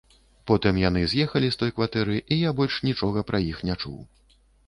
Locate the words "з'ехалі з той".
1.11-1.73